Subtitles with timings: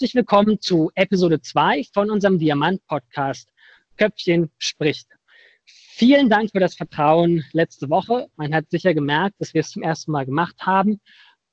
[0.00, 3.52] Herzlich willkommen zu Episode 2 von unserem Diamant-Podcast
[3.98, 5.06] Köpfchen spricht.
[5.66, 8.28] Vielen Dank für das Vertrauen letzte Woche.
[8.36, 11.02] Man hat sicher gemerkt, dass wir es zum ersten Mal gemacht haben,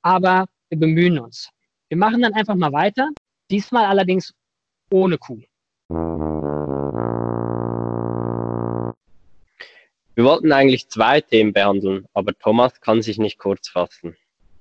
[0.00, 1.50] aber wir bemühen uns.
[1.90, 3.10] Wir machen dann einfach mal weiter,
[3.50, 4.32] diesmal allerdings
[4.90, 5.42] ohne Kuh.
[10.14, 14.16] Wir wollten eigentlich zwei Themen behandeln, aber Thomas kann sich nicht kurz fassen.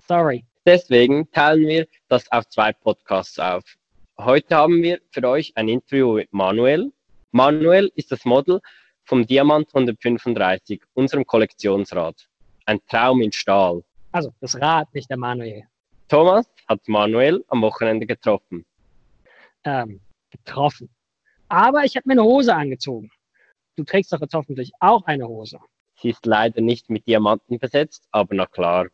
[0.09, 0.43] Sorry.
[0.65, 3.63] Deswegen teilen wir das auf zwei Podcasts auf.
[4.19, 6.91] Heute haben wir für euch ein Interview mit Manuel.
[7.31, 8.61] Manuel ist das Model
[9.05, 12.27] vom Diamant 135, unserem Kollektionsrad.
[12.65, 13.83] Ein Traum in Stahl.
[14.11, 15.65] Also das Rad, nicht der Manuel.
[16.07, 18.65] Thomas hat Manuel am Wochenende getroffen.
[19.63, 20.89] Ähm, getroffen.
[21.47, 23.11] Aber ich habe mir eine Hose angezogen.
[23.75, 25.59] Du trägst doch jetzt hoffentlich auch eine Hose.
[26.01, 28.87] Sie ist leider nicht mit Diamanten besetzt, aber na klar.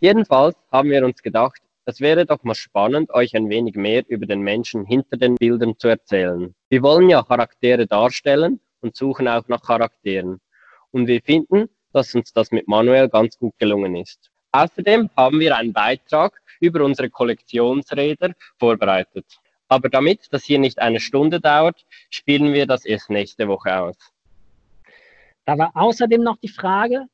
[0.00, 4.26] Jedenfalls haben wir uns gedacht, es wäre doch mal spannend, euch ein wenig mehr über
[4.26, 6.54] den Menschen hinter den Bildern zu erzählen.
[6.68, 10.38] Wir wollen ja Charaktere darstellen und suchen auch nach Charakteren.
[10.90, 14.30] Und wir finden, dass uns das mit Manuel ganz gut gelungen ist.
[14.52, 19.24] Außerdem haben wir einen Beitrag über unsere Kollektionsräder vorbereitet.
[19.68, 23.96] Aber damit das hier nicht eine Stunde dauert, spielen wir das erst nächste Woche aus.
[25.46, 27.06] Da war außerdem noch die Frage,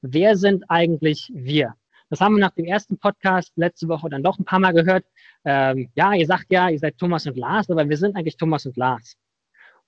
[0.00, 1.74] wer sind eigentlich wir?
[2.12, 5.06] Das haben wir nach dem ersten Podcast letzte Woche dann doch ein paar Mal gehört.
[5.46, 8.66] Ähm, ja, ihr sagt ja, ihr seid Thomas und Lars, aber wir sind eigentlich Thomas
[8.66, 9.16] und Lars.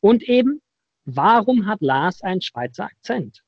[0.00, 0.62] Und eben,
[1.05, 3.42] warum hat Lars einen Schweizer Akzent?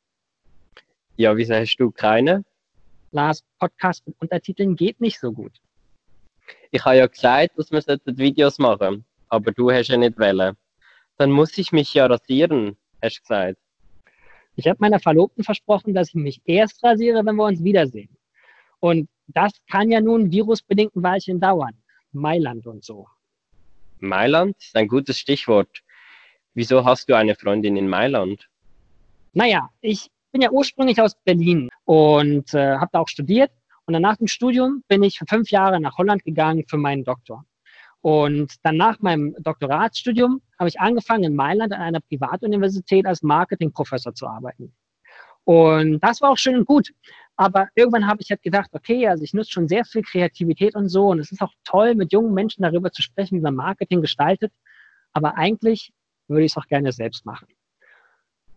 [1.17, 2.45] Ja, wieso hast du keine?
[3.13, 5.59] Lars, Podcast mit Untertiteln geht nicht so gut.
[6.71, 7.83] Ich habe ja gesagt, dass wir
[8.19, 10.55] Videos machen, aber du hast ja nicht wählen.
[11.17, 13.59] Dann muss ich mich ja rasieren, hast du gesagt.
[14.57, 18.16] Ich habe meiner Verlobten versprochen, dass ich mich erst rasiere, wenn wir uns wiedersehen.
[18.81, 21.75] Und das kann ja nun virusbedingt ein Weilchen dauern.
[22.13, 23.07] Mailand und so.
[23.99, 25.83] Mailand ist ein gutes Stichwort.
[26.55, 28.49] Wieso hast du eine Freundin in Mailand?
[29.33, 33.51] Naja, ich bin ja ursprünglich aus Berlin und äh, habe da auch studiert
[33.87, 37.05] und dann nach dem Studium bin ich für fünf Jahre nach Holland gegangen für meinen
[37.05, 37.45] Doktor.
[38.01, 44.15] Und dann nach meinem Doktoratsstudium habe ich angefangen, in Mailand an einer Privatuniversität als Marketingprofessor
[44.15, 44.73] zu arbeiten.
[45.47, 46.93] Und das war auch schön und gut.
[47.37, 50.89] Aber irgendwann habe ich halt gedacht, okay, also ich nutze schon sehr viel Kreativität und
[50.89, 51.07] so.
[51.07, 54.53] Und es ist auch toll, mit jungen Menschen darüber zu sprechen, wie man Marketing gestaltet.
[55.13, 55.93] Aber eigentlich
[56.27, 57.47] würde ich es auch gerne selbst machen.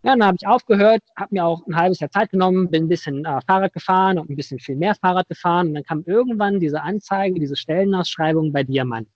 [0.02, 2.88] Ja, dann habe ich aufgehört, habe mir auch ein halbes Jahr Zeit genommen, bin ein
[2.88, 5.68] bisschen äh, Fahrrad gefahren und ein bisschen viel mehr Fahrrad gefahren.
[5.68, 9.08] Und dann kam irgendwann diese Anzeige, diese Stellenausschreibung bei Diamant.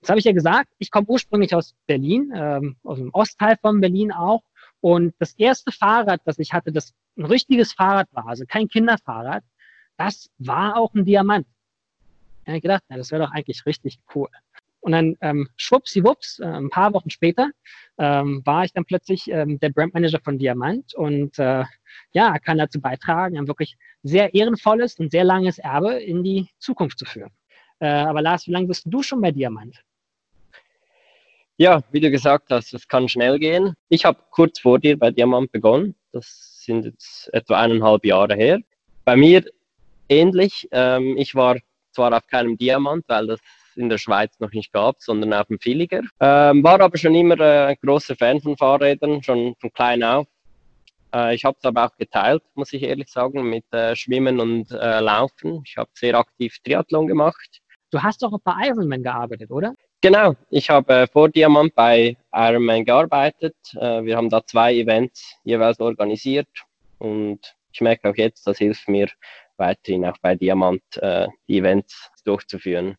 [0.00, 3.82] Jetzt habe ich ja gesagt, ich komme ursprünglich aus Berlin, ähm, aus dem Ostteil von
[3.82, 4.42] Berlin auch.
[4.80, 9.42] Und das erste Fahrrad, das ich hatte, das ein richtiges Fahrrad war, also kein Kinderfahrrad,
[9.96, 11.46] das war auch ein Diamant.
[12.44, 14.28] Da habe ich gedacht, na, das wäre doch eigentlich richtig cool.
[14.80, 17.50] Und dann ähm, schwuppsiwupps, äh, ein paar Wochen später,
[17.98, 21.64] ähm, war ich dann plötzlich ähm, der Brandmanager von Diamant und äh,
[22.12, 26.98] ja, kann dazu beitragen, ein wirklich sehr ehrenvolles und sehr langes Erbe in die Zukunft
[26.98, 27.32] zu führen.
[27.80, 29.82] Äh, aber Lars, wie lange bist du schon bei Diamant?
[31.60, 33.74] Ja, wie du gesagt hast, es kann schnell gehen.
[33.88, 35.96] Ich habe kurz vor dir bei Diamant begonnen.
[36.12, 38.60] Das sind jetzt etwa eineinhalb Jahre her.
[39.04, 39.44] Bei mir
[40.08, 40.68] ähnlich.
[40.70, 41.56] Ähm, ich war
[41.90, 43.40] zwar auf keinem Diamant, weil das
[43.74, 46.02] in der Schweiz noch nicht gab, sondern auf dem Villiger.
[46.20, 50.28] Ähm, war aber schon immer äh, großer Fan von Fahrrädern, schon von klein auf.
[51.12, 54.70] Äh, ich habe es aber auch geteilt, muss ich ehrlich sagen, mit äh, Schwimmen und
[54.70, 55.62] äh, Laufen.
[55.66, 57.60] Ich habe sehr aktiv Triathlon gemacht.
[57.90, 59.74] Du hast doch bei Ironman gearbeitet, oder?
[60.00, 63.56] Genau, ich habe äh, vor Diamant bei Ironman gearbeitet.
[63.74, 66.48] Äh, wir haben da zwei Events jeweils organisiert
[66.98, 67.40] und
[67.72, 69.08] ich merke auch jetzt, das hilft mir
[69.56, 70.82] weiterhin auch bei Diamant
[71.48, 72.96] die Events durchzuführen.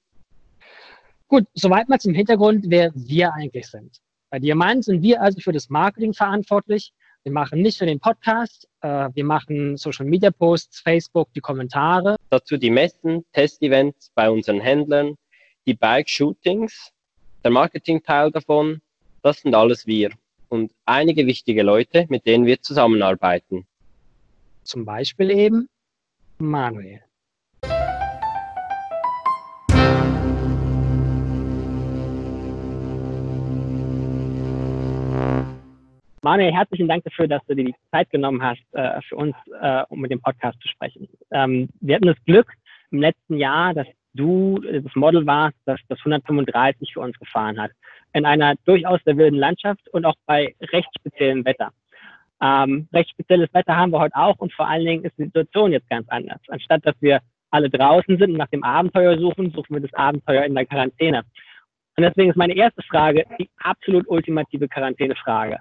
[1.28, 4.00] Gut, soweit mal zum Hintergrund, wer wir eigentlich sind.
[4.30, 6.94] Bei Diamant sind wir also für das Marketing verantwortlich.
[7.24, 12.16] Wir machen nicht nur den Podcast, äh, wir machen Social Media Posts, Facebook, die Kommentare.
[12.30, 15.16] Dazu die Messen, Testevents bei unseren Händlern,
[15.66, 16.92] die Bike-Shootings,
[17.44, 18.82] der Marketing-Teil davon.
[19.22, 20.12] Das sind alles wir
[20.48, 23.66] und einige wichtige Leute, mit denen wir zusammenarbeiten.
[24.64, 25.70] Zum Beispiel eben
[26.38, 27.02] Manuel.
[36.22, 39.84] Manuel, herzlichen Dank dafür, dass du dir die Zeit genommen hast, äh, für uns, äh,
[39.88, 41.08] um mit dem Podcast zu sprechen.
[41.32, 42.52] Ähm, wir hatten das Glück
[42.92, 43.88] im letzten Jahr, dass
[44.20, 47.72] du das Model warst, das das 135 für uns gefahren hat.
[48.14, 51.72] In einer durchaus der wilden Landschaft und auch bei recht speziellem Wetter.
[52.42, 55.72] Ähm, recht spezielles Wetter haben wir heute auch und vor allen Dingen ist die Situation
[55.72, 56.40] jetzt ganz anders.
[56.48, 57.20] Anstatt dass wir
[57.52, 61.24] alle draußen sind und nach dem Abenteuer suchen, suchen wir das Abenteuer in der Quarantäne.
[61.98, 65.58] Und deswegen ist meine erste Frage die absolut ultimative Quarantänefrage.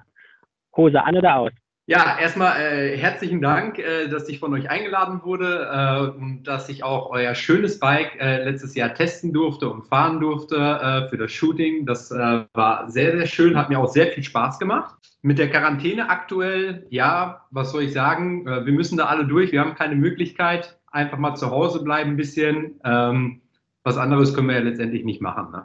[0.77, 1.53] Hose an oder aus?
[1.89, 6.69] Ja, erstmal äh, herzlichen Dank, äh, dass ich von euch eingeladen wurde äh, und dass
[6.69, 11.17] ich auch euer schönes Bike äh, letztes Jahr testen durfte und fahren durfte äh, für
[11.17, 11.87] das Shooting.
[11.87, 14.97] Das äh, war sehr, sehr schön, hat mir auch sehr viel Spaß gemacht.
[15.23, 18.45] Mit der Quarantäne aktuell, ja, was soll ich sagen?
[18.45, 19.51] wir müssen da alle durch.
[19.53, 22.79] Wir haben keine Möglichkeit, einfach mal zu Hause bleiben ein bisschen.
[22.85, 23.41] Ähm,
[23.83, 25.53] was anderes können wir ja letztendlich nicht machen.
[25.53, 25.65] Ne?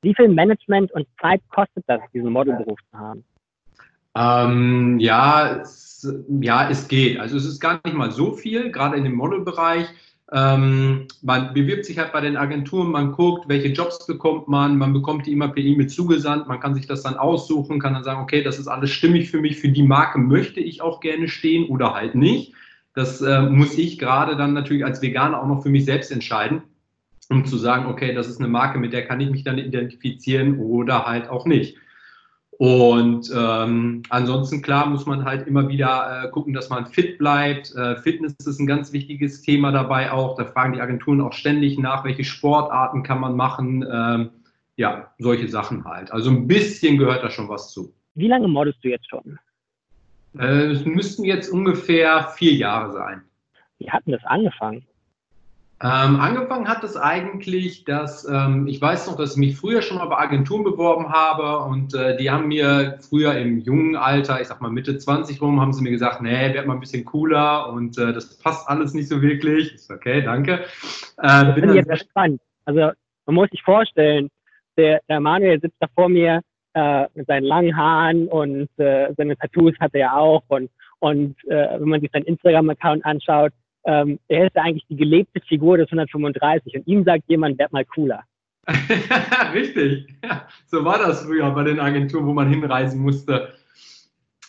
[0.00, 3.24] Wie viel Management und Zeit kostet das, diesen Modelberuf zu haben?
[4.16, 6.06] Ähm, ja, es,
[6.40, 7.18] ja, es geht.
[7.18, 9.86] Also es ist gar nicht mal so viel, gerade in dem Modelbereich.
[10.32, 14.92] Ähm, man bewirbt sich halt bei den Agenturen, man guckt, welche Jobs bekommt man, man
[14.92, 18.22] bekommt die immer per E-Mail zugesandt, man kann sich das dann aussuchen, kann dann sagen,
[18.22, 21.68] okay, das ist alles stimmig für mich, für die Marke möchte ich auch gerne stehen
[21.68, 22.54] oder halt nicht.
[22.94, 26.62] Das äh, muss ich gerade dann natürlich als Veganer auch noch für mich selbst entscheiden,
[27.28, 30.58] um zu sagen, okay, das ist eine Marke, mit der kann ich mich dann identifizieren
[30.58, 31.76] oder halt auch nicht.
[32.60, 37.74] Und ähm, ansonsten, klar, muss man halt immer wieder äh, gucken, dass man fit bleibt.
[37.74, 40.36] Äh, Fitness ist ein ganz wichtiges Thema dabei auch.
[40.36, 43.82] Da fragen die Agenturen auch ständig nach, welche Sportarten kann man machen.
[43.90, 44.30] Ähm,
[44.76, 46.12] ja, solche Sachen halt.
[46.12, 47.94] Also ein bisschen gehört da schon was zu.
[48.14, 49.38] Wie lange modelst du jetzt schon?
[50.38, 53.22] Äh, es müssten jetzt ungefähr vier Jahre sein.
[53.78, 54.84] Wie hat denn das angefangen?
[55.82, 59.96] Ähm, angefangen hat es eigentlich, dass ähm, ich weiß noch, dass ich mich früher schon
[59.96, 64.48] mal bei Agenturen beworben habe und äh, die haben mir früher im jungen Alter, ich
[64.48, 67.72] sag mal Mitte 20 rum, haben sie mir gesagt, nee, werd mal ein bisschen cooler
[67.72, 69.74] und äh, das passt alles nicht so wirklich.
[69.74, 70.64] Ist okay, danke.
[71.16, 72.42] Äh, das bin ich jetzt spannend.
[72.66, 72.90] Also
[73.24, 74.28] man muss sich vorstellen,
[74.76, 76.42] der, der Manuel sitzt da vor mir
[76.74, 81.36] äh, mit seinen langen Haaren und äh, seine Tattoos hat er ja auch und und
[81.48, 83.52] äh, wenn man sich seinen Instagram-Account anschaut,
[83.84, 87.84] ähm, er ist eigentlich die gelebte Figur des 135 und ihm sagt jemand, werd mal
[87.84, 88.22] cooler.
[89.54, 90.14] Richtig,
[90.66, 93.54] so war das früher bei den Agenturen, wo man hinreisen musste.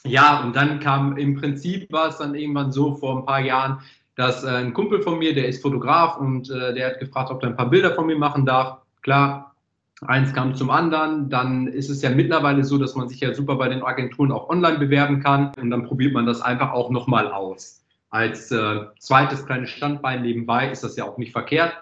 [0.03, 3.79] Ja, und dann kam im Prinzip war es dann irgendwann so vor ein paar Jahren,
[4.15, 7.41] dass äh, ein Kumpel von mir, der ist Fotograf und äh, der hat gefragt, ob
[7.43, 8.79] er ein paar Bilder von mir machen darf.
[9.01, 9.55] Klar,
[10.01, 11.29] eins kam zum anderen.
[11.29, 14.49] Dann ist es ja mittlerweile so, dass man sich ja super bei den Agenturen auch
[14.49, 17.80] online bewerben kann und dann probiert man das einfach auch nochmal aus
[18.11, 21.73] als äh, zweites kleines Standbein nebenbei ist das ja auch nicht verkehrt.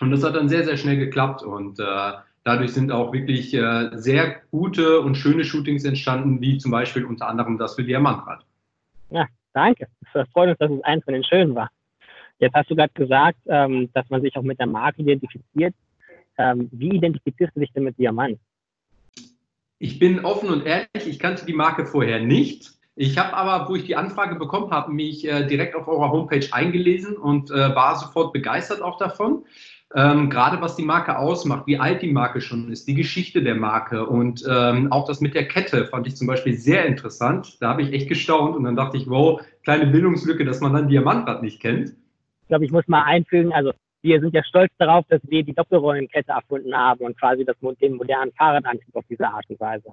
[0.00, 2.12] Und das hat dann sehr, sehr schnell geklappt und äh,
[2.44, 7.28] dadurch sind auch wirklich äh, sehr gute und schöne Shootings entstanden, wie zum Beispiel unter
[7.28, 8.44] anderem das für Diamantrad.
[9.10, 9.86] Ja, danke.
[10.12, 11.70] Es freut uns, dass es eins von den schönen war.
[12.38, 15.74] Jetzt hast du gerade gesagt, ähm, dass man sich auch mit der Marke identifiziert.
[16.38, 18.38] Ähm, wie identifizierst du dich denn mit Diamant?
[19.78, 22.79] Ich bin offen und ehrlich, ich kannte die Marke vorher nicht.
[22.96, 26.46] Ich habe aber, wo ich die Anfrage bekommen habe, mich äh, direkt auf eurer Homepage
[26.50, 29.44] eingelesen und äh, war sofort begeistert auch davon.
[29.94, 33.56] Ähm, gerade was die Marke ausmacht, wie alt die Marke schon ist, die Geschichte der
[33.56, 37.60] Marke und ähm, auch das mit der Kette fand ich zum Beispiel sehr interessant.
[37.60, 40.86] Da habe ich echt gestaunt und dann dachte ich, wow, kleine Bildungslücke, dass man dann
[40.86, 41.88] Diamantrad nicht kennt.
[42.42, 43.72] Ich glaube, ich muss mal einfügen, also
[44.02, 47.94] wir sind ja stolz darauf, dass wir die Doppelrollenkette erfunden haben und quasi das, den
[47.94, 49.92] modernen Fahrradantrieb auf diese Art und Weise.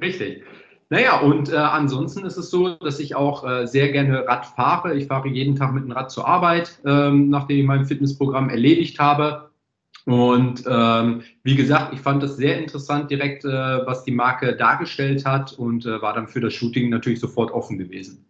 [0.00, 0.42] Richtig.
[0.88, 4.94] Naja, und äh, ansonsten ist es so, dass ich auch äh, sehr gerne Rad fahre.
[4.94, 9.00] Ich fahre jeden Tag mit dem Rad zur Arbeit, ähm, nachdem ich mein Fitnessprogramm erledigt
[9.00, 9.50] habe.
[10.04, 15.24] Und ähm, wie gesagt, ich fand das sehr interessant direkt, äh, was die Marke dargestellt
[15.24, 18.24] hat und äh, war dann für das Shooting natürlich sofort offen gewesen.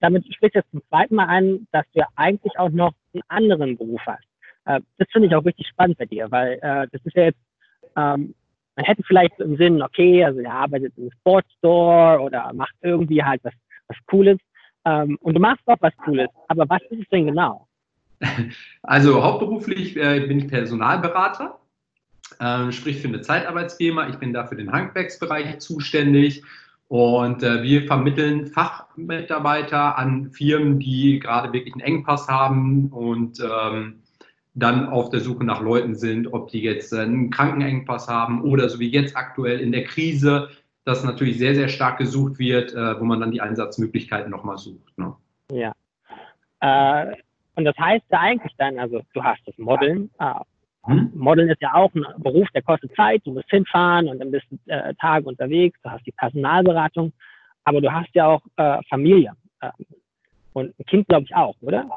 [0.00, 4.02] Damit spricht jetzt zum zweiten Mal an, dass du eigentlich auch noch einen anderen Beruf
[4.04, 4.24] hast.
[4.66, 7.40] Äh, das finde ich auch richtig spannend bei dir, weil äh, das ist ja jetzt
[7.96, 8.34] ähm,
[8.76, 13.40] man hätte vielleicht im Sinn, okay, also er arbeitet im Sportstore oder macht irgendwie halt
[13.44, 13.54] was,
[13.88, 14.38] was Cooles.
[14.84, 16.28] Ähm, und du machst auch was Cooles.
[16.48, 17.66] Aber was ist es denn genau?
[18.82, 21.58] Also hauptberuflich äh, bin ich Personalberater,
[22.38, 24.08] äh, sprich für eine Zeitarbeitsfirma.
[24.08, 26.42] Ich bin da für den Handwerksbereich zuständig.
[26.88, 34.01] Und äh, wir vermitteln Fachmitarbeiter an Firmen, die gerade wirklich einen Engpass haben und ähm,
[34.54, 38.78] dann auf der Suche nach Leuten sind, ob die jetzt einen Krankenengpass haben oder so
[38.80, 40.50] wie jetzt aktuell in der Krise,
[40.84, 44.98] das natürlich sehr, sehr stark gesucht wird, äh, wo man dann die Einsatzmöglichkeiten nochmal sucht.
[44.98, 45.14] Ne?
[45.50, 45.72] Ja.
[46.60, 47.16] Äh,
[47.54, 50.10] und das heißt ja eigentlich dann, also du hast das Modeln.
[50.18, 50.34] Äh,
[50.84, 51.12] hm?
[51.14, 53.22] Modeln ist ja auch ein Beruf, der kostet Zeit.
[53.24, 55.78] Du musst hinfahren und dann bist du äh, Tage unterwegs.
[55.82, 57.12] Du hast die Personalberatung,
[57.64, 59.32] aber du hast ja auch äh, Familie
[59.62, 59.70] ähm,
[60.52, 61.88] und ein Kind, glaube ich, auch, oder?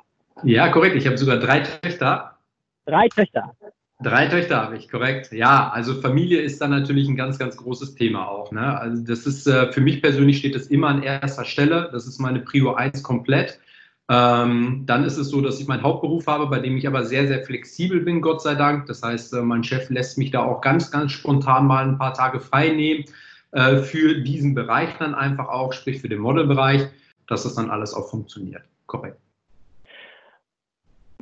[0.43, 0.95] Ja, korrekt.
[0.95, 2.34] Ich habe sogar drei Töchter
[2.85, 3.55] Drei Töchter.
[4.01, 5.31] Drei Töchter habe ich, korrekt.
[5.31, 8.51] Ja, also Familie ist dann natürlich ein ganz, ganz großes Thema auch.
[8.51, 8.77] Ne?
[8.77, 11.89] Also das ist, äh, für mich persönlich steht das immer an erster Stelle.
[11.91, 13.59] Das ist meine Prio 1 komplett.
[14.07, 17.27] Ähm, dann ist es so, dass ich meinen Hauptberuf habe, bei dem ich aber sehr,
[17.27, 18.85] sehr flexibel bin, Gott sei Dank.
[18.85, 22.13] Das heißt, äh, mein Chef lässt mich da auch ganz, ganz spontan mal ein paar
[22.13, 23.05] Tage frei nehmen
[23.51, 26.87] äh, für diesen Bereich dann einfach auch, sprich für den Modelbereich,
[27.27, 28.63] dass das dann alles auch funktioniert.
[28.85, 29.17] Korrekt.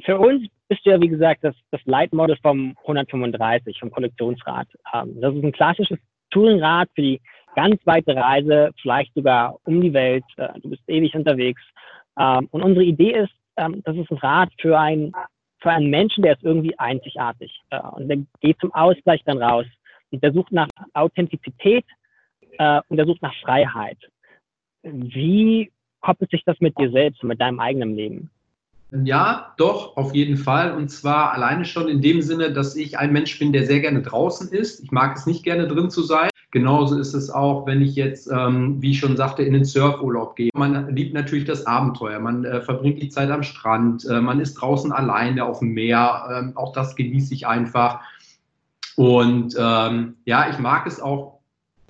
[0.03, 4.67] Für uns bist du ja, wie gesagt, das, das Leitmodel vom 135, vom Kollektionsrad.
[4.93, 5.99] Ähm, das ist ein klassisches
[6.31, 7.21] Tourenrad für die
[7.55, 10.23] ganz weite Reise, vielleicht sogar um die Welt.
[10.37, 11.61] Äh, du bist ewig unterwegs.
[12.19, 15.11] Ähm, und unsere Idee ist, ähm, das ist ein Rad für einen,
[15.59, 17.61] für einen Menschen, der ist irgendwie einzigartig.
[17.69, 19.65] Äh, und der geht zum Ausgleich dann raus.
[20.11, 21.85] Und der sucht nach Authentizität
[22.57, 23.97] äh, und der sucht nach Freiheit.
[24.83, 28.29] Wie koppelt sich das mit dir selbst, mit deinem eigenen Leben?
[29.03, 30.75] Ja, doch, auf jeden Fall.
[30.75, 34.03] Und zwar alleine schon in dem Sinne, dass ich ein Mensch bin, der sehr gerne
[34.03, 34.83] draußen ist.
[34.83, 36.29] Ich mag es nicht gerne drin zu sein.
[36.51, 40.35] Genauso ist es auch, wenn ich jetzt, ähm, wie ich schon sagte, in den Surfurlaub
[40.35, 40.51] gehe.
[40.53, 42.19] Man liebt natürlich das Abenteuer.
[42.19, 44.05] Man äh, verbringt die Zeit am Strand.
[44.05, 46.29] Äh, man ist draußen alleine auf dem Meer.
[46.31, 48.01] Ähm, auch das genieße ich einfach.
[48.95, 51.39] Und ähm, ja, ich mag es auch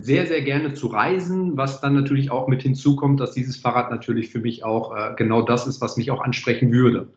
[0.03, 4.29] sehr, sehr gerne zu reisen, was dann natürlich auch mit hinzukommt, dass dieses Fahrrad natürlich
[4.29, 7.07] für mich auch äh, genau das ist, was mich auch ansprechen würde.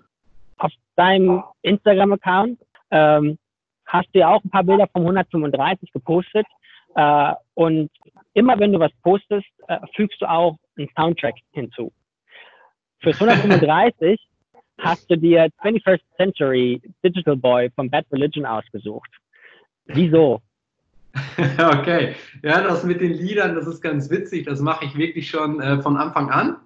[0.59, 2.61] Auf deinem Instagram-Account
[2.93, 3.39] ähm,
[3.87, 6.47] hast du ja auch ein paar Bilder vom 135 gepostet.
[6.95, 7.91] Äh, und
[8.35, 11.93] immer wenn du was postest, äh, fügst du auch einen Soundtrack hinzu.
[13.01, 14.21] Für 135
[14.79, 19.11] hast du dir 21st Century Digital Boy von Bad Religion ausgesucht.
[19.87, 20.41] Wieso?
[21.59, 24.47] Okay, ja, das mit den Liedern, das ist ganz witzig.
[24.47, 26.57] Das mache ich wirklich schon äh, von Anfang an.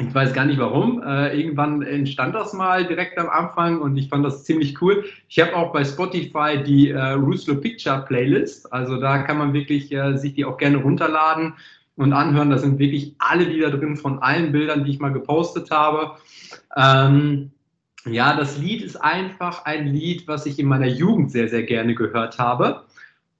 [0.00, 1.02] Ich weiß gar nicht warum.
[1.02, 5.04] Äh, irgendwann entstand das mal direkt am Anfang und ich fand das ziemlich cool.
[5.28, 8.72] Ich habe auch bei Spotify die äh, Ruslo Picture Playlist.
[8.72, 11.54] Also da kann man wirklich äh, sich die auch gerne runterladen
[11.96, 12.50] und anhören.
[12.50, 16.16] Da sind wirklich alle Lieder drin von allen Bildern, die ich mal gepostet habe.
[16.76, 17.50] Ähm,
[18.06, 21.94] ja, das Lied ist einfach ein Lied, was ich in meiner Jugend sehr, sehr gerne
[21.94, 22.84] gehört habe.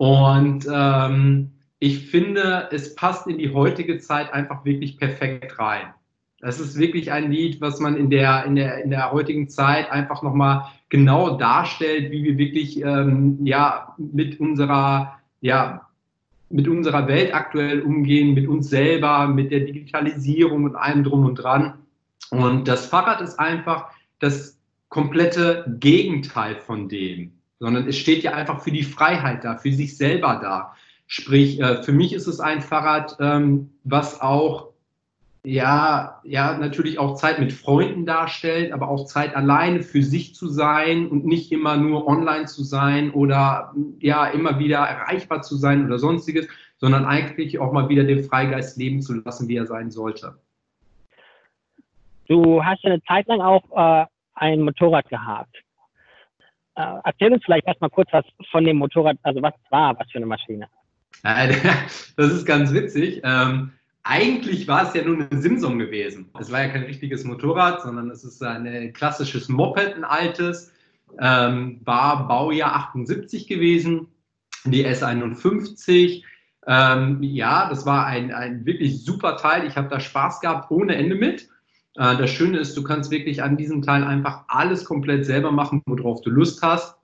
[0.00, 5.92] Und ähm, ich finde, es passt in die heutige Zeit einfach wirklich perfekt rein.
[6.40, 9.90] Das ist wirklich ein Lied, was man in der, in der, in der heutigen Zeit
[9.90, 15.86] einfach nochmal genau darstellt, wie wir wirklich ähm, ja, mit unserer, ja,
[16.48, 21.34] mit unserer Welt aktuell umgehen, mit uns selber, mit der Digitalisierung und allem drum und
[21.34, 21.74] dran.
[22.30, 28.60] Und das Fahrrad ist einfach das komplette Gegenteil von dem sondern es steht ja einfach
[28.60, 30.74] für die Freiheit da, für sich selber da.
[31.06, 34.70] Sprich, äh, für mich ist es ein Fahrrad, ähm, was auch
[35.42, 40.48] ja, ja, natürlich auch Zeit mit Freunden darstellt, aber auch Zeit alleine für sich zu
[40.48, 45.86] sein und nicht immer nur online zu sein oder ja, immer wieder erreichbar zu sein
[45.86, 49.90] oder sonstiges, sondern eigentlich auch mal wieder den Freigeist leben zu lassen, wie er sein
[49.90, 50.38] sollte.
[52.28, 55.56] Du hast ja eine Zeit lang auch äh, ein Motorrad gehabt.
[56.76, 60.18] Äh, erzähl uns vielleicht erstmal kurz was von dem Motorrad, also was war, was für
[60.18, 60.68] eine Maschine.
[62.16, 63.20] Das ist ganz witzig.
[63.24, 63.72] Ähm,
[64.02, 66.30] eigentlich war es ja nur eine Simson gewesen.
[66.38, 70.72] Es war ja kein richtiges Motorrad, sondern es ist ein klassisches Moped, ein altes.
[71.18, 74.08] Ähm, war Baujahr 78 gewesen,
[74.64, 76.24] die S51.
[76.66, 79.66] Ähm, ja, das war ein, ein wirklich super Teil.
[79.66, 81.48] Ich habe da Spaß gehabt ohne Ende mit.
[82.00, 85.82] Äh, das Schöne ist, du kannst wirklich an diesem Teil einfach alles komplett selber machen,
[85.84, 86.96] worauf du Lust hast.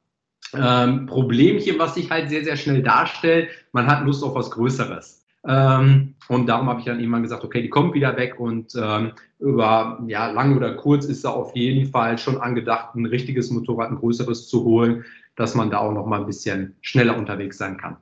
[0.54, 5.26] Ähm, Problemchen, was sich halt sehr, sehr schnell darstellt, man hat Lust auf was Größeres.
[5.46, 9.12] Ähm, und darum habe ich dann irgendwann gesagt, okay, die kommt wieder weg und ähm,
[9.38, 13.90] über ja, lang oder kurz ist da auf jeden Fall schon angedacht, ein richtiges Motorrad,
[13.90, 15.04] ein größeres zu holen,
[15.36, 17.98] dass man da auch noch mal ein bisschen schneller unterwegs sein kann.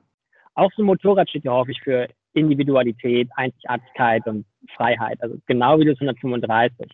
[0.53, 5.21] Auch so ein Motorrad steht ja häufig für Individualität, Einzigartigkeit und Freiheit.
[5.21, 6.87] Also genau wie das 135.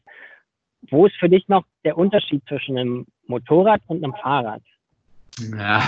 [0.90, 4.62] Wo ist für dich noch der Unterschied zwischen einem Motorrad und einem Fahrrad?
[5.58, 5.82] Ja,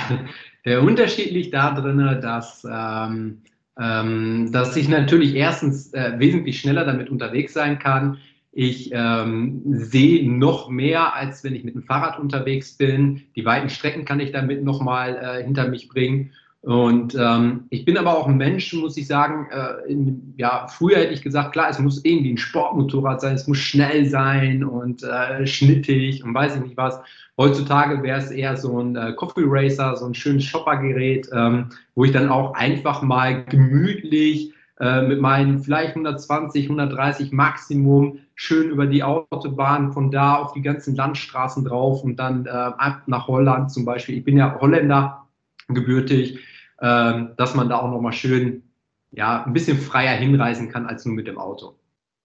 [0.65, 3.41] der Unterschied liegt darin, dass, ähm,
[3.79, 8.17] ähm, dass ich natürlich erstens äh, wesentlich schneller damit unterwegs sein kann.
[8.51, 13.23] Ich ähm, sehe noch mehr, als wenn ich mit dem Fahrrad unterwegs bin.
[13.35, 16.31] Die weiten Strecken kann ich damit nochmal äh, hinter mich bringen.
[16.63, 20.99] Und ähm, ich bin aber auch ein Mensch, muss ich sagen, äh, in, ja, früher
[20.99, 25.03] hätte ich gesagt, klar, es muss irgendwie ein Sportmotorrad sein, es muss schnell sein und
[25.03, 27.01] äh, schnittig und weiß ich nicht was.
[27.37, 32.05] Heutzutage wäre es eher so ein äh, Coffee Racer, so ein schönes Shoppergerät, ähm, wo
[32.05, 38.87] ich dann auch einfach mal gemütlich äh, mit meinen vielleicht 120, 130 Maximum schön über
[38.87, 43.69] die Autobahn von da auf die ganzen Landstraßen drauf und dann äh, ab nach Holland
[43.69, 44.19] zum Beispiel.
[44.19, 45.27] Ich bin ja Holländer
[45.67, 46.39] gebürtig
[46.83, 48.63] dass man da auch nochmal schön
[49.11, 51.75] ja, ein bisschen freier hinreisen kann als nur mit dem Auto.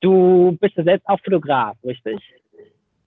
[0.01, 2.19] Du bist ja selbst auch Fotograf, richtig?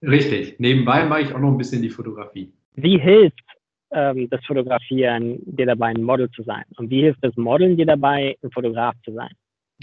[0.02, 0.58] Richtig.
[0.58, 2.52] Nebenbei mache ich auch noch ein bisschen die Fotografie.
[2.74, 3.44] Wie hilft
[3.90, 6.64] ähm, das Fotografieren dir dabei, ein Model zu sein?
[6.76, 9.30] Und wie hilft das Modeln dir dabei, ein Fotograf zu sein?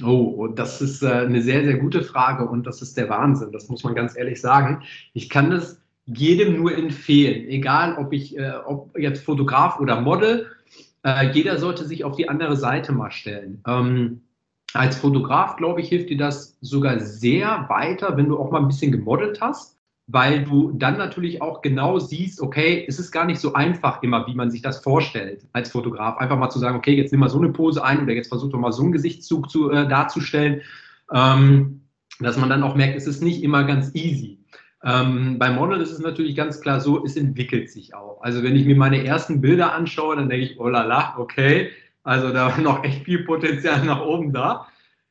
[0.04, 3.68] Oh, das ist äh, eine sehr, sehr gute Frage und das ist der Wahnsinn, das
[3.70, 4.84] muss man ganz ehrlich sagen.
[5.14, 10.48] Ich kann das jedem nur empfehlen, egal ob ich, äh, ob jetzt Fotograf oder Model,
[11.16, 13.62] äh, jeder sollte sich auf die andere Seite mal stellen.
[13.68, 14.22] Ähm,
[14.74, 18.68] als Fotograf, glaube ich, hilft dir das sogar sehr weiter, wenn du auch mal ein
[18.68, 23.40] bisschen gemodelt hast, weil du dann natürlich auch genau siehst, okay, es ist gar nicht
[23.40, 26.18] so einfach immer, wie man sich das vorstellt als Fotograf.
[26.18, 28.50] Einfach mal zu sagen, okay, jetzt nimm mal so eine Pose ein oder jetzt versuch
[28.50, 30.62] doch mal so einen Gesichtszug zu, äh, darzustellen,
[31.14, 31.82] ähm,
[32.20, 34.39] dass man dann auch merkt, es ist nicht immer ganz easy.
[34.84, 38.22] Ähm, bei Model ist es natürlich ganz klar so, es entwickelt sich auch.
[38.22, 41.72] Also wenn ich mir meine ersten Bilder anschaue, dann denke ich, oh la la, okay,
[42.04, 44.68] also da war noch echt viel Potenzial nach oben da.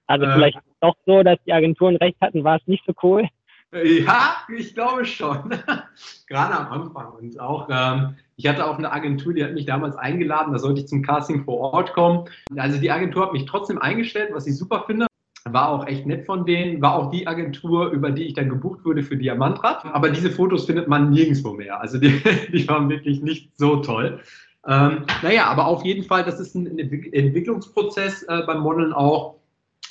[0.06, 3.28] Also äh, vielleicht doch so, dass die Agenturen recht hatten, war es nicht so cool.
[3.72, 5.50] Ja, ich glaube schon.
[6.26, 7.12] Gerade am Anfang.
[7.12, 10.80] Und auch, ähm, ich hatte auch eine Agentur, die hat mich damals eingeladen, da sollte
[10.80, 12.24] ich zum Casting vor Ort kommen.
[12.56, 15.07] Also die Agentur hat mich trotzdem eingestellt, was ich super finde.
[15.52, 18.84] War auch echt nett von denen, war auch die Agentur, über die ich dann gebucht
[18.84, 19.84] wurde für Diamantrad.
[19.86, 21.80] Aber diese Fotos findet man nirgendwo mehr.
[21.80, 24.20] Also die, die waren wirklich nicht so toll.
[24.66, 29.36] Ähm, naja, aber auf jeden Fall, das ist ein Entwicklungsprozess äh, beim Modeln auch.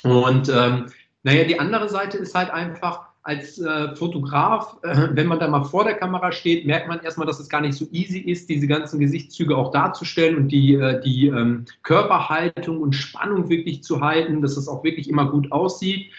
[0.04, 0.86] Und ähm,
[1.22, 5.64] naja, die andere Seite ist halt einfach, als äh, Fotograf, äh, wenn man da mal
[5.64, 8.66] vor der Kamera steht, merkt man erstmal, dass es gar nicht so easy ist, diese
[8.66, 14.40] ganzen Gesichtszüge auch darzustellen und die, äh, die ähm, Körperhaltung und Spannung wirklich zu halten,
[14.40, 16.10] dass es auch wirklich immer gut aussieht.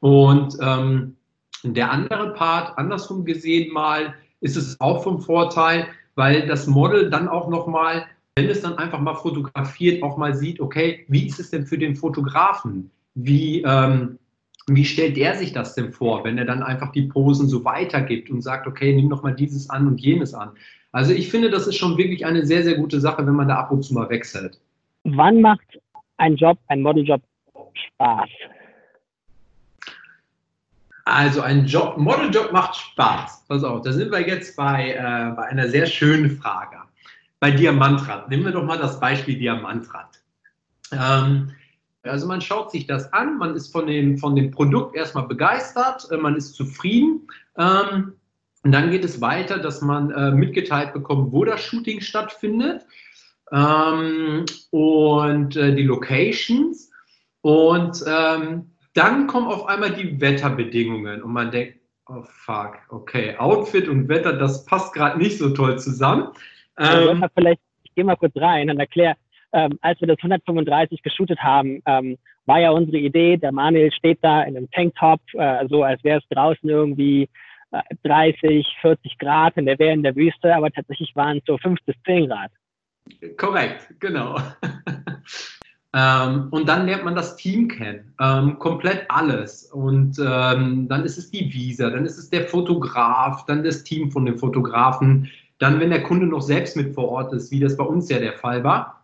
[0.00, 1.16] Und ähm,
[1.62, 7.28] der andere Part, andersrum gesehen mal, ist es auch vom Vorteil, weil das Model dann
[7.28, 11.50] auch nochmal, wenn es dann einfach mal fotografiert, auch mal sieht, okay, wie ist es
[11.50, 12.90] denn für den Fotografen?
[13.14, 14.18] Wie, ähm,
[14.68, 18.30] wie stellt er sich das denn vor, wenn er dann einfach die Posen so weitergibt
[18.30, 20.50] und sagt, okay, nimm noch mal dieses an und jenes an?
[20.92, 23.56] Also ich finde, das ist schon wirklich eine sehr, sehr gute Sache, wenn man da
[23.56, 24.60] ab und zu mal wechselt.
[25.04, 25.78] Wann macht
[26.18, 27.22] ein Job, ein Modeljob
[27.74, 28.28] Spaß?
[31.04, 33.44] Also ein Job, Modeljob macht Spaß.
[33.48, 36.76] Pass auf, da sind wir jetzt bei, äh, bei einer sehr schönen Frage.
[37.40, 38.28] Bei Diamantrad.
[38.28, 40.20] Nehmen wir doch mal das Beispiel Diamantrad.
[40.92, 41.50] Ähm,
[42.02, 46.08] also man schaut sich das an, man ist von dem, von dem Produkt erstmal begeistert,
[46.10, 47.26] äh, man ist zufrieden.
[47.58, 48.14] Ähm,
[48.62, 52.84] und dann geht es weiter, dass man äh, mitgeteilt bekommt, wo das Shooting stattfindet
[53.52, 56.90] ähm, und äh, die Locations.
[57.42, 63.88] Und ähm, dann kommen auf einmal die Wetterbedingungen und man denkt, oh fuck, okay, Outfit
[63.88, 66.28] und Wetter, das passt gerade nicht so toll zusammen.
[66.76, 69.16] Ähm, vielleicht, ich gehe mal kurz rein und erkläre,
[69.52, 74.18] ähm, als wir das 135 geshootet haben, ähm, war ja unsere Idee, der Manuel steht
[74.22, 77.28] da in einem Tanktop, äh, so als wäre es draußen irgendwie
[77.70, 81.58] äh, 30, 40 Grad und der wäre in der Wüste, aber tatsächlich waren es so
[81.58, 82.50] 5 bis 10 Grad.
[83.36, 84.36] Korrekt, genau.
[85.94, 89.70] ähm, und dann lernt man das Team kennen, ähm, komplett alles.
[89.72, 94.10] Und ähm, dann ist es die Visa, dann ist es der Fotograf, dann das Team
[94.10, 97.76] von dem Fotografen, dann, wenn der Kunde noch selbst mit vor Ort ist, wie das
[97.76, 98.99] bei uns ja der Fall war,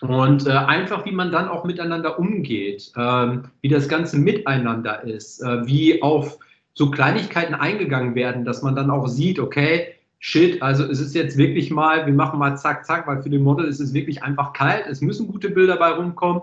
[0.00, 5.42] und äh, einfach, wie man dann auch miteinander umgeht, ähm, wie das Ganze miteinander ist,
[5.42, 6.38] äh, wie auf
[6.74, 11.36] so Kleinigkeiten eingegangen werden, dass man dann auch sieht, okay, shit, also es ist jetzt
[11.36, 14.52] wirklich mal, wir machen mal zack, zack, weil für den Model ist es wirklich einfach
[14.52, 16.42] kalt, es müssen gute Bilder bei rumkommen.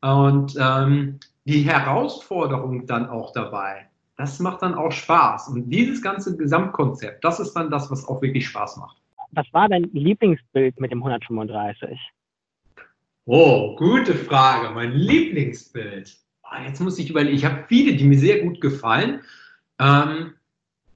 [0.00, 3.86] Und ähm, die Herausforderung dann auch dabei,
[4.16, 5.48] das macht dann auch Spaß.
[5.48, 8.96] Und dieses ganze Gesamtkonzept, das ist dann das, was auch wirklich Spaß macht.
[9.32, 11.98] Was war dein Lieblingsbild mit dem 135?
[13.26, 14.74] Oh, gute Frage.
[14.74, 16.14] Mein Lieblingsbild.
[16.42, 17.36] Oh, jetzt muss ich überlegen.
[17.36, 19.22] Ich habe viele, die mir sehr gut gefallen.
[19.78, 20.34] Ähm,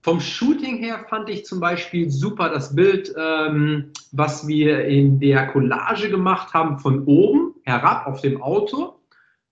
[0.02, 5.46] vom Shooting her fand ich zum Beispiel super das Bild, ähm, was wir in der
[5.48, 9.00] Collage gemacht haben, von oben herab auf dem Auto.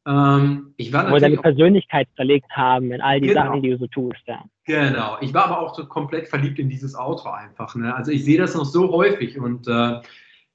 [0.07, 3.45] Ähm, ich war Wo wir deine Persönlichkeit verlegt haben in all die genau.
[3.45, 4.21] Sachen, die du so tust.
[4.27, 4.45] Ja.
[4.65, 5.17] Genau.
[5.21, 7.75] Ich war aber auch so komplett verliebt in dieses Auto einfach.
[7.75, 7.95] Ne?
[7.95, 10.01] Also ich sehe das noch so häufig und äh,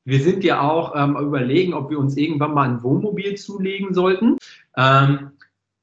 [0.06, 4.38] wir sind ja auch ähm, überlegen, ob wir uns irgendwann mal ein Wohnmobil zulegen sollten.
[4.76, 5.32] Ähm,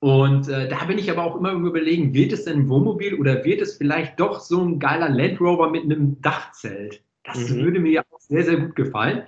[0.00, 3.44] und äh, da bin ich aber auch immer überlegen, wird es denn ein Wohnmobil oder
[3.44, 7.02] wird es vielleicht doch so ein geiler Land Rover mit einem Dachzelt?
[7.24, 7.56] Das mhm.
[7.56, 9.24] würde mir ja auch sehr, sehr gut gefallen.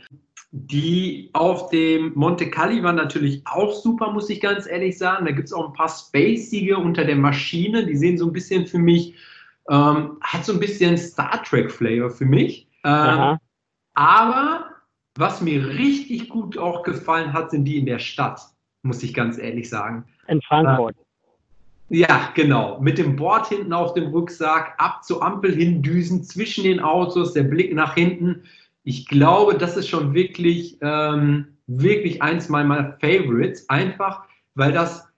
[0.53, 5.25] Die auf dem Monte Cali waren natürlich auch super, muss ich ganz ehrlich sagen.
[5.27, 7.87] Da gibt es auch ein paar spacige unter der Maschine.
[7.87, 9.15] Die sehen so ein bisschen für mich,
[9.69, 12.69] ähm, hat so ein bisschen Star Trek-Flavor für mich.
[12.85, 13.39] Ähm,
[13.95, 14.70] aber
[15.21, 18.41] was mir richtig gut auch gefallen hat, sind die in der Stadt,
[18.83, 20.07] muss ich ganz ehrlich sagen.
[20.27, 20.97] In Frankfurt.
[21.91, 22.81] Ja, genau.
[22.81, 27.43] Mit dem Board hinten auf dem Rucksack, ab zur Ampel hindüsen, zwischen den Autos, der
[27.43, 28.45] Blick nach hinten.
[28.85, 33.69] Ich glaube, das ist schon wirklich, ähm, wirklich eins meiner Favorites.
[33.69, 34.23] Einfach,
[34.55, 35.09] weil das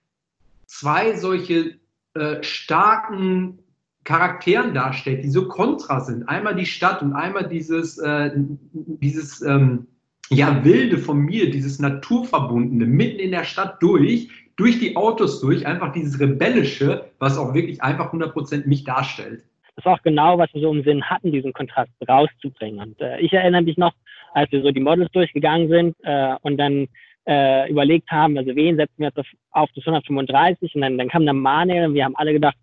[0.65, 1.75] zwei solche
[2.15, 3.59] äh, starken
[4.03, 6.27] Charakteren darstellt, die so kontra sind.
[6.27, 9.87] Einmal die Stadt und einmal dieses, äh, dieses ähm,
[10.29, 15.65] ja, Wilde von mir, dieses Naturverbundene, mitten in der Stadt durch, durch die Autos durch,
[15.65, 19.43] einfach dieses Rebellische, was auch wirklich einfach 100% mich darstellt.
[19.75, 22.79] Das ist auch genau, was wir so im Sinn hatten, diesen Kontrast rauszubringen.
[22.79, 23.93] Und äh, ich erinnere mich noch,
[24.33, 26.87] als wir so die Models durchgegangen sind äh, und dann
[27.25, 31.09] äh, überlegt haben, also wen setzen wir jetzt auf, auf das 135 und dann, dann
[31.09, 32.57] kam der Manuel und wir haben alle gedacht,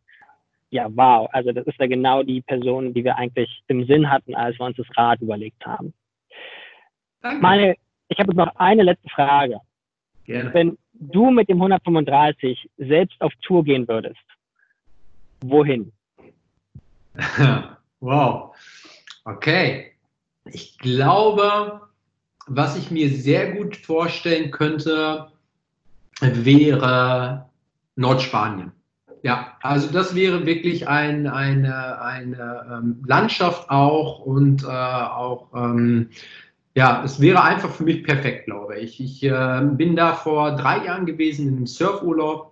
[0.71, 4.37] ja, wow, also das ist ja genau die Person, die wir eigentlich im Sinn hatten,
[4.37, 5.93] als wir uns das Rad überlegt haben.
[7.23, 7.43] Danke.
[7.43, 7.75] Meine,
[8.09, 9.61] ich habe noch eine letzte Frage.
[10.25, 10.53] Gerne.
[10.55, 14.21] Wenn du mit dem 135 selbst auf Tour gehen würdest,
[15.43, 15.93] wohin?
[18.01, 18.55] wow.
[19.25, 19.93] Okay.
[20.45, 21.81] Ich glaube,
[22.47, 25.31] was ich mir sehr gut vorstellen könnte,
[26.21, 27.49] wäre
[27.97, 28.73] Nordspanien.
[29.23, 36.09] Ja, also das wäre wirklich ein, eine, eine ähm, Landschaft auch und äh, auch ähm,
[36.75, 39.01] ja, es wäre einfach für mich perfekt, glaube ich.
[39.01, 42.51] Ich äh, bin da vor drei Jahren gewesen in einem Surfurlaub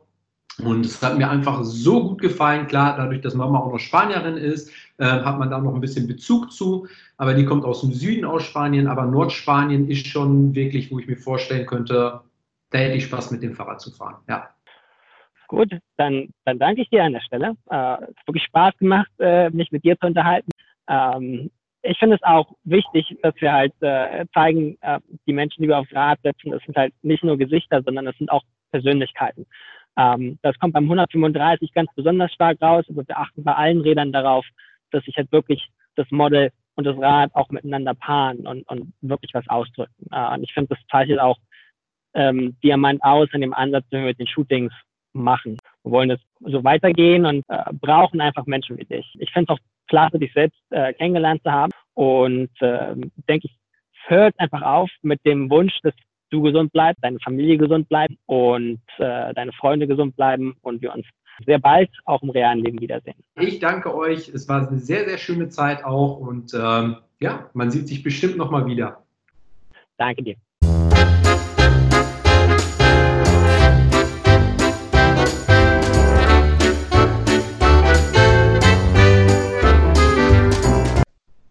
[0.65, 2.67] und es hat mir einfach so gut gefallen.
[2.67, 6.09] Klar, dadurch, dass Mama auch noch Spanierin ist, äh, hat man da noch ein bisschen
[6.09, 6.89] Bezug zu.
[7.17, 8.89] Aber die kommt aus dem Süden aus Spanien.
[8.89, 12.23] Aber Nordspanien ist schon wirklich, wo ich mir vorstellen könnte,
[12.71, 14.17] da hätte ich Spaß mit dem Fahrrad zu fahren.
[14.29, 14.51] Ja.
[15.47, 17.57] Gut, dann, dann danke ich dir an der Stelle.
[17.71, 20.51] Äh, es hat wirklich Spaß gemacht, äh, mich mit dir zu unterhalten.
[20.89, 21.51] Ähm,
[21.89, 25.79] ich finde es auch wichtig, dass wir halt äh, zeigen, äh, die Menschen, die wir
[25.79, 29.47] aufs Rad setzen, das sind halt nicht nur Gesichter, sondern das sind auch Persönlichkeiten.
[29.97, 32.85] Ähm, das kommt beim 135 ganz besonders stark raus.
[32.89, 34.45] Also wir achten bei allen Rädern darauf,
[34.91, 39.33] dass sich halt wirklich das Model und das Rad auch miteinander paaren und, und wirklich
[39.33, 40.07] was ausdrücken.
[40.13, 41.39] Äh, und ich finde, das zeichnet auch
[42.15, 44.73] ähm, Diamant aus in dem Ansatz, den wir mit den Shootings
[45.15, 45.57] machen.
[45.83, 49.07] Wir wollen es so weitergehen und äh, brauchen einfach Menschen wie dich.
[49.19, 51.73] Ich finde es auch klasse, dich selbst äh, kennengelernt zu haben.
[51.99, 52.95] Und äh,
[53.29, 53.59] denke ich,
[54.07, 55.95] hört einfach auf mit dem Wunsch, dass
[56.31, 60.95] du gesund bleibst, deine Familie gesund bleibt und äh, deine Freunde gesund bleiben und wir
[60.95, 61.05] uns
[61.45, 63.17] sehr bald auch im realen Leben wiedersehen.
[63.35, 64.29] Ich danke euch.
[64.29, 68.37] Es war eine sehr, sehr schöne Zeit auch und ähm, ja, man sieht sich bestimmt
[68.37, 69.03] nochmal wieder.
[69.97, 70.37] Danke dir.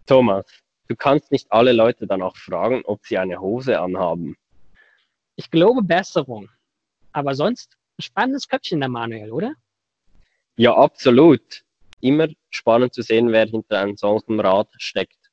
[0.08, 0.46] Thomas,
[0.88, 4.36] du kannst nicht alle Leute dann auch fragen, ob sie eine Hose anhaben.
[5.36, 6.48] Ich glaube Besserung.
[7.12, 9.52] Aber sonst ein spannendes Köpfchen der Manuel, oder?
[10.56, 11.62] Ja, absolut.
[12.00, 15.30] Immer spannend zu sehen, wer hinter einem solchen Rad steckt.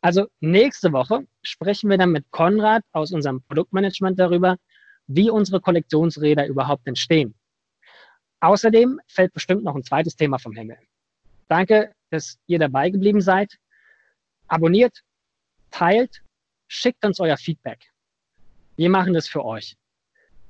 [0.00, 4.56] Also nächste Woche sprechen wir dann mit Konrad aus unserem Produktmanagement darüber,
[5.06, 7.36] wie unsere Kollektionsräder überhaupt entstehen.
[8.40, 10.78] Außerdem fällt bestimmt noch ein zweites Thema vom Himmel.
[11.46, 13.56] Danke, dass ihr dabei geblieben seid
[14.48, 15.02] abonniert,
[15.70, 16.22] teilt,
[16.68, 17.92] schickt uns euer Feedback.
[18.76, 19.76] Wir machen das für euch.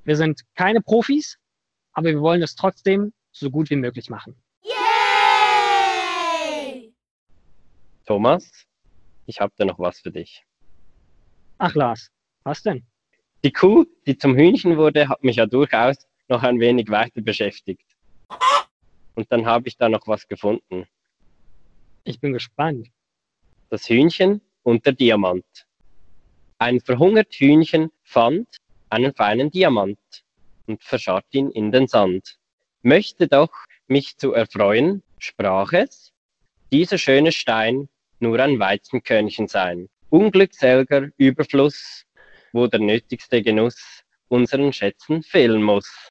[0.05, 1.39] Wir sind keine Profis,
[1.93, 4.41] aber wir wollen es trotzdem so gut wie möglich machen.
[4.63, 4.77] Yay!
[8.05, 8.51] Thomas,
[9.27, 10.45] ich habe da noch was für dich.
[11.59, 12.11] Ach Lars,
[12.45, 12.87] was denn?
[13.45, 15.97] Die Kuh, die zum Hühnchen wurde, hat mich ja durchaus
[16.29, 17.87] noch ein wenig weiter beschäftigt.
[19.15, 20.87] Und dann habe ich da noch was gefunden.
[22.05, 22.89] Ich bin gespannt
[23.71, 25.45] das Hühnchen und der Diamant.
[26.59, 28.49] Ein verhungert Hühnchen fand
[28.89, 29.99] einen feinen Diamant
[30.67, 32.39] und verscharrt ihn in den Sand.
[32.83, 33.53] Möchte doch
[33.89, 36.13] mich zu erfreuen, sprach es,
[36.73, 37.89] dieser schöne Stein
[38.21, 39.89] nur ein Weizenkörnchen sein.
[40.11, 42.05] Unglückselger Überfluss,
[42.53, 46.09] wo der nötigste Genuss unseren Schätzen fehlen muss.